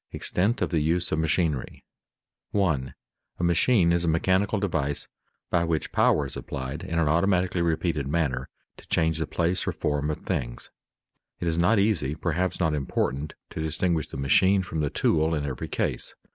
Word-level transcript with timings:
EXTENT 0.13 0.63
OF 0.63 0.71
THE 0.71 0.79
USE 0.79 1.11
OF 1.11 1.19
MACHINERY 1.19 1.83
[Sidenote: 2.55 2.73
Tools, 2.73 2.73
machines, 2.73 2.73
and 2.73 2.91
power] 2.95 3.37
1. 3.37 3.39
_A 3.39 3.47
machine 3.47 3.91
is 3.91 4.03
a 4.03 4.07
mechanical 4.07 4.59
device 4.59 5.07
by 5.51 5.63
which 5.63 5.91
power 5.91 6.25
is 6.25 6.35
applied 6.35 6.81
in 6.83 6.97
an 6.97 7.07
automatically 7.07 7.61
repeated 7.61 8.07
manner, 8.07 8.49
to 8.77 8.87
change 8.87 9.19
the 9.19 9.27
place 9.27 9.67
or 9.67 9.71
form 9.71 10.09
of 10.09 10.17
things._ 10.17 10.71
It 11.39 11.47
is 11.47 11.59
not 11.59 11.77
easy, 11.77 12.15
perhaps 12.15 12.59
not 12.59 12.73
important, 12.73 13.35
to 13.51 13.61
distinguish 13.61 14.07
the 14.07 14.17
machine 14.17 14.63
from 14.63 14.79
the 14.79 14.89
tool 14.89 15.35
in 15.35 15.45
every 15.45 15.67
case. 15.67 16.15